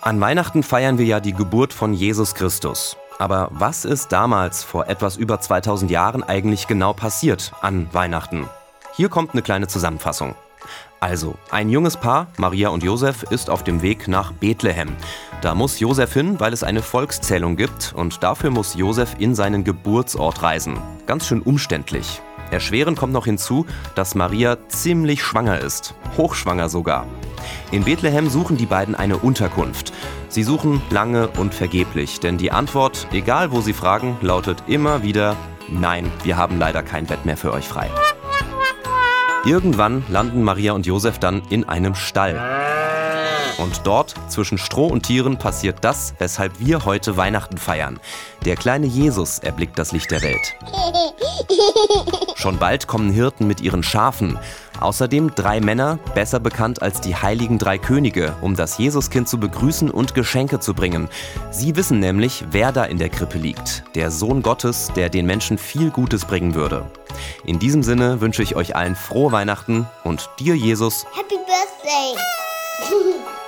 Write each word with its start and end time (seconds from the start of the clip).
An 0.00 0.20
Weihnachten 0.20 0.62
feiern 0.62 0.96
wir 0.96 1.06
ja 1.06 1.18
die 1.18 1.32
Geburt 1.32 1.72
von 1.72 1.92
Jesus 1.92 2.34
Christus. 2.34 2.96
Aber 3.18 3.48
was 3.50 3.84
ist 3.84 4.12
damals 4.12 4.62
vor 4.62 4.86
etwas 4.86 5.16
über 5.16 5.40
2000 5.40 5.90
Jahren 5.90 6.22
eigentlich 6.22 6.68
genau 6.68 6.92
passiert 6.92 7.52
an 7.62 7.88
Weihnachten? 7.92 8.48
Hier 8.94 9.08
kommt 9.08 9.32
eine 9.32 9.42
kleine 9.42 9.66
Zusammenfassung. 9.66 10.36
Also, 11.00 11.34
ein 11.50 11.68
junges 11.68 11.96
Paar, 11.96 12.28
Maria 12.36 12.68
und 12.68 12.84
Josef, 12.84 13.24
ist 13.24 13.50
auf 13.50 13.64
dem 13.64 13.82
Weg 13.82 14.06
nach 14.06 14.32
Bethlehem. 14.32 14.96
Da 15.42 15.56
muss 15.56 15.80
Josef 15.80 16.12
hin, 16.12 16.38
weil 16.38 16.52
es 16.52 16.62
eine 16.62 16.82
Volkszählung 16.82 17.56
gibt 17.56 17.92
und 17.96 18.22
dafür 18.22 18.50
muss 18.50 18.74
Josef 18.74 19.16
in 19.18 19.34
seinen 19.34 19.64
Geburtsort 19.64 20.42
reisen. 20.42 20.78
Ganz 21.06 21.26
schön 21.26 21.42
umständlich. 21.42 22.20
Erschwerend 22.52 22.98
kommt 22.98 23.12
noch 23.12 23.26
hinzu, 23.26 23.66
dass 23.96 24.14
Maria 24.14 24.58
ziemlich 24.68 25.22
schwanger 25.22 25.58
ist, 25.58 25.94
hochschwanger 26.16 26.68
sogar. 26.68 27.04
In 27.70 27.84
Bethlehem 27.84 28.28
suchen 28.28 28.56
die 28.56 28.66
beiden 28.66 28.94
eine 28.94 29.18
Unterkunft. 29.18 29.92
Sie 30.28 30.42
suchen 30.42 30.82
lange 30.90 31.28
und 31.28 31.54
vergeblich, 31.54 32.20
denn 32.20 32.38
die 32.38 32.52
Antwort, 32.52 33.06
egal 33.12 33.52
wo 33.52 33.60
sie 33.60 33.72
fragen, 33.72 34.16
lautet 34.20 34.64
immer 34.66 35.02
wieder 35.02 35.36
Nein, 35.70 36.10
wir 36.22 36.36
haben 36.36 36.58
leider 36.58 36.82
kein 36.82 37.06
Bett 37.06 37.26
mehr 37.26 37.36
für 37.36 37.52
euch 37.52 37.68
frei. 37.68 37.90
Irgendwann 39.44 40.02
landen 40.08 40.42
Maria 40.42 40.72
und 40.72 40.86
Josef 40.86 41.18
dann 41.18 41.42
in 41.50 41.68
einem 41.68 41.94
Stall. 41.94 42.40
Und 43.58 43.86
dort, 43.86 44.14
zwischen 44.28 44.56
Stroh 44.56 44.86
und 44.86 45.02
Tieren, 45.02 45.36
passiert 45.36 45.78
das, 45.82 46.14
weshalb 46.18 46.60
wir 46.60 46.84
heute 46.84 47.16
Weihnachten 47.16 47.58
feiern. 47.58 47.98
Der 48.44 48.56
kleine 48.56 48.86
Jesus 48.86 49.40
erblickt 49.40 49.78
das 49.78 49.92
Licht 49.92 50.10
der 50.10 50.22
Welt. 50.22 50.54
Schon 52.36 52.58
bald 52.58 52.86
kommen 52.86 53.10
Hirten 53.10 53.46
mit 53.46 53.60
ihren 53.60 53.82
Schafen. 53.82 54.38
Außerdem 54.80 55.34
drei 55.34 55.60
Männer, 55.60 55.98
besser 56.14 56.38
bekannt 56.38 56.82
als 56.82 57.00
die 57.00 57.16
heiligen 57.16 57.58
drei 57.58 57.78
Könige, 57.78 58.36
um 58.40 58.54
das 58.54 58.78
Jesuskind 58.78 59.28
zu 59.28 59.38
begrüßen 59.38 59.90
und 59.90 60.14
Geschenke 60.14 60.60
zu 60.60 60.72
bringen. 60.72 61.08
Sie 61.50 61.74
wissen 61.74 61.98
nämlich, 61.98 62.44
wer 62.50 62.70
da 62.70 62.84
in 62.84 62.98
der 62.98 63.08
Krippe 63.08 63.38
liegt. 63.38 63.82
Der 63.94 64.10
Sohn 64.10 64.42
Gottes, 64.42 64.92
der 64.94 65.08
den 65.08 65.26
Menschen 65.26 65.58
viel 65.58 65.90
Gutes 65.90 66.24
bringen 66.24 66.54
würde. 66.54 66.86
In 67.44 67.58
diesem 67.58 67.82
Sinne 67.82 68.20
wünsche 68.20 68.42
ich 68.42 68.54
euch 68.54 68.76
allen 68.76 68.94
frohe 68.94 69.32
Weihnachten 69.32 69.86
und 70.04 70.30
dir, 70.38 70.54
Jesus, 70.54 71.06
Happy 71.16 71.36
Birthday! 71.36 72.14